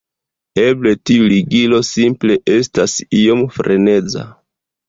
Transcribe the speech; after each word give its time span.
Eble 0.61 0.93
tiu 1.09 1.27
ligilo 1.33 1.81
simple 1.91 2.39
estas 2.57 2.97
iom 3.23 3.47
freneza" 3.59 4.27